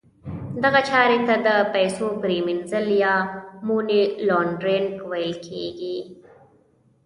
[0.63, 3.15] دغه چارې ته د پیسو پریمینځل یا
[3.67, 5.97] Money Laundering ویل کیږي.